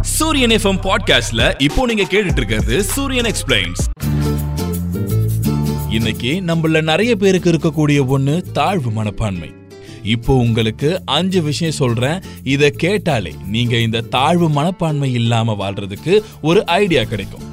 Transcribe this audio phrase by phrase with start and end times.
[0.00, 3.80] சூரியன் எஃப்எம் பாட்காஸ்ட்ல இப்போ நீங்க கேட்டுட்டு இருக்கிறது சூரியன் எக்ஸ்பிளைன்ஸ்
[5.90, 9.52] இன்னைக்கு நம்மள நிறைய பேருக்கு இருக்கக்கூடிய ஒண்ணு தாழ்வு மனப்பான்மை.
[10.02, 12.22] இப்போ உங்களுக்கு அஞ்சு விஷயம் சொல்றேன்.
[12.42, 17.49] இதை கேட்டாலே நீங்க இந்த தாழ்வு மனப்பான்மை இல்லாம வாழ்றதுக்கு ஒரு ஐடியா கிடைக்கும்.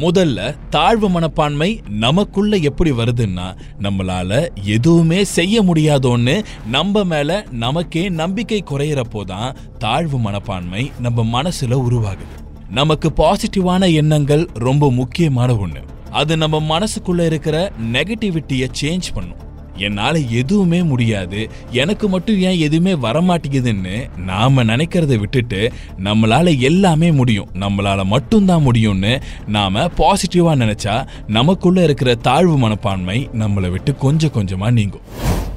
[0.00, 9.24] முதல்ல தாழ்வு மனப்பான்மை நமக்குள்ள எப்படி வருதுன்னா நம்மளால எதுவுமே செய்ய முடியாதோன்னு நம்ம மேல நமக்கே நம்பிக்கை குறையிறப்போ
[9.24, 12.34] தான் தாழ்வு மனப்பான்மை நம்ம மனசுல உருவாகுது.
[12.70, 15.82] நமக்கு பாசிட்டிவான எண்ணங்கள் ரொம்ப முக்கியமான ஒண்ணு.
[16.10, 19.43] அது நம்ம மனசுக்குள்ள இருக்கிற நெகட்டிவிட்டியை சேஞ்ச் பண்ணும்.
[19.76, 21.50] என்னால் எதுவுமே முடியாது.
[21.70, 25.72] எனக்கு மட்டும் ஏன் எதுவுமே வரமாட்டேங்குதுன்னு நாம் நினைக்கிறத விட்டுட்டு
[26.04, 27.48] நம்மளால் எல்லாமே முடியும்.
[27.54, 35.00] நம்மளால் மட்டும்தான் முடியும்னு நாம் பாசிட்டிவாக நினச்சா நமக்குள்ளே இருக்கிற தாழ்வு மனப்பான்மை நம்மளை விட்டு கொஞ்சம் கொஞ்சமாக நீங்கும்.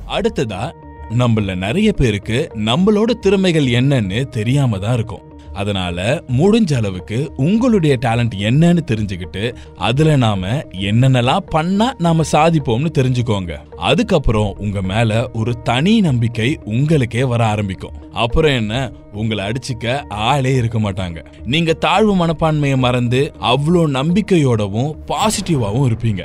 [0.09, 0.71] அடுத்ததா
[1.17, 5.26] நம்மள நிறைய பேருக்கு நம்மளோட திறமைகள் என்னன்னு தெரியாம தான் இருக்கும்.
[5.57, 9.43] அதனால முடிஞ்ச அளவுக்கு உங்களுடைய டேலண்ட் என்னன்னு தெரிஞ்சுக்கிட்டு
[9.77, 10.47] அதுல நாம
[10.79, 13.53] என்னென்னலாம் பண்ணா நாம சாதிப்போம்னு தெரிஞ்சுக்கோங்க.
[13.77, 17.95] அதுக்கப்புறம் உங்க மேல ஒரு தனி நம்பிக்கை உங்களுக்கே வர ஆரம்பிக்கும்.
[18.13, 18.91] அப்புறம் என்ன?
[19.13, 21.25] உங்களை அடிச்சுக்க ஆளே இருக்க மாட்டாங்க.
[21.45, 26.23] நீங்க தாழ்வு மனப்பான்மையை மறந்து அவ்வளோ நம்பிக்கையோடவும் பாசிட்டிவாகவும் இருப்பீங்க.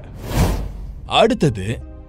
[1.06, 1.66] அடுத்தது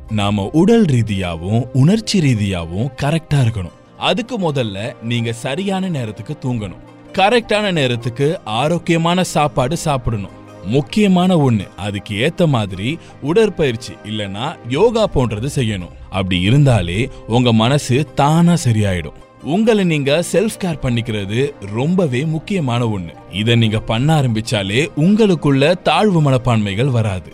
[0.10, 3.78] நாம உடல் ரீதியாகவும் உணர்ச்சி ரீதியாகவும் கரெக்டா இருக்கணும்.
[3.98, 6.84] அதுக்கு முதல்ல நீங்க சரியான நேரத்துக்கு தூங்கணும்.
[7.14, 10.42] கரெக்டான நேரத்துக்கு ஆரோக்கியமான சாப்பாடு சாப்பிடணும்.
[10.66, 15.94] முக்கியமான ஒண்ணு அதுக்கு ஏத்த மாதிரி உடற்பயிற்சி இல்லனா யோகா போன்றது செய்யணும்.
[16.10, 19.14] அப்படி இருந்தாலே உங்க மனசு தானா சரியாயிடும்.
[19.44, 23.14] உங்களை நீங்க செல்ஃப் கேர் பண்ணிக்கிறது ரொம்பவே முக்கியமான ஒண்ணு.
[23.32, 27.34] இதை நீங்க பண்ண ஆரம்பிச்சாலே உங்களுக்குள்ள தாழ்வு மனப்பான்மைகள் வராது.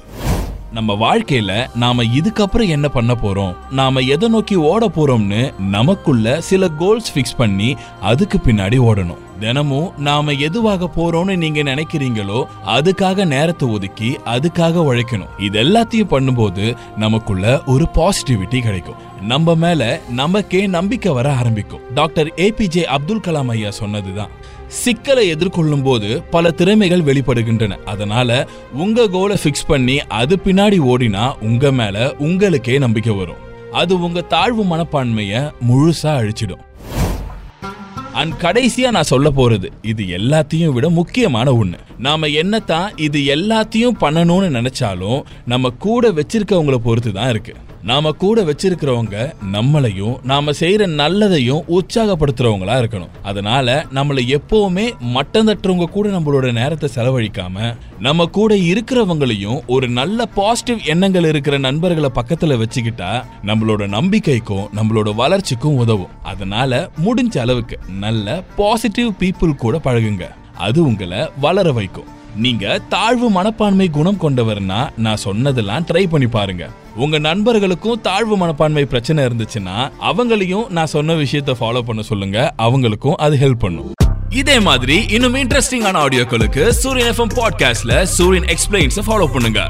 [0.74, 3.56] நம்ம வாழ்க்கையில நாம இதுக்கப்புறம் என்ன பண்ண போறோம்?
[3.72, 9.28] நாம எதை நோக்கி ஓட போறோம்னு நமக்குள்ள சில கோல்ஸ் ஃபிக்ஸ் பண்ணி அதுக்கு பின்னாடி ஓடணும்.
[9.40, 15.34] தினமும் நாம எதுவாக போறோம்னு நீங்க நினைக்கிறீங்களோ அதுக்காக நேரத்தை ஒதுக்கி அதுக்காக உழைக்கணும்.
[15.38, 19.02] இது எல்லாத்தையும் பண்ணும்போது நமக்குள்ள ஒரு பாசிட்டிவிட்டி கிடைக்கும்.
[19.22, 21.82] நம்ம மேல நமக்கே நம்பிக்கை வர ஆரம்பிக்கும்.
[21.94, 24.34] டாக்டர் ஏபிஜே அப்துல் கலாம் ஐயா சொன்னதுதான்.
[24.68, 27.78] சிக்கலை எதிர்கொள்ளும் போது பல திறமைகள் வெளிப்படுகின்றன.
[27.86, 33.44] அதனால உங்க கோலை ஃபிக்ஸ் பண்ணி அது பின்னாடி ஓடினா உங்க மேல உங்களுக்கே நம்பிக்கை வரும்.
[33.72, 36.64] அது உங்க தாழ்வு மனப்பான்மையை முழுசா அழிச்சிடும்.
[38.20, 41.78] அண்ட் கடைசியா நான் சொல்ல போறது இது எல்லாத்தையும் விட முக்கியமான ஒண்ணு.
[41.98, 47.54] நாம என்னத்தான் இது எல்லாத்தையும் பண்ணணும்னு நினைச்சாலும் நம்ம கூட வச்சிருக்கவங்களை பொறுத்து தான் இருக்கு.
[47.84, 53.08] நாம கூட வச்சிருக்கிறவங்க நம்மளையும் நாம செய்யற நல்லதையும் உற்சாகப்படுத்துறவங்களா இருக்கணும்.
[53.24, 60.88] அதனால நம்மளை எப்பவுமே மட்டம் தட்டுறவங்க கூட நம்மளோட நேரத்தை செலவழிக்காம நம்ம கூட இருக்கிறவங்களையும் ஒரு நல்ல பாசிட்டிவ்
[60.88, 66.24] எண்ணங்கள் இருக்கிற நண்பர்களை பக்கத்துல வச்சுக்கிட்டா நம்மளோட நம்பிக்கைக்கும் நம்மளோட வளர்ச்சிக்கும் உதவும்.
[66.24, 70.28] அதனால முடிஞ்ச அளவுக்கு நல்ல பாசிட்டிவ் பீப்புள் கூட பழகுங்க.
[70.58, 72.18] அது உங்களை வளர வைக்கும்.
[72.36, 76.70] நீங்க தாழ்வு மனப்பான்மை குணம் கொண்டவர்னா நான் சொன்னதெல்லாம் ட்ரை பண்ணி பாருங்க.
[76.96, 82.54] உங்க நண்பர்களுக்கும் தாழ்வு மனப்பான்மை பிரச்சனை இருந்துச்சுன்னா அவங்களையும் நான் சொன்ன விஷயத்த ஃபாலோ பண்ண சொல்லுங்க.
[82.58, 83.92] அவங்களுக்கும் அது ஹெல்ப் பண்ணும்.
[84.30, 89.68] இதே மாதிரி இன்னும் இன்ட்ரெஸ்டிங்கான ஆடியோக்களுக்கு சூரியன் எஃப்எம் பாட்காஸ்ட்ல சூரியன் எக்ஸ்பிளைன்ஸ் ஃபாலோ பண்ணுங்க.